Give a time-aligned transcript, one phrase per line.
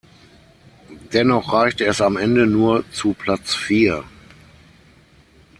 [1.13, 4.03] Dennoch reichte es am Ende nur zu Platz vier.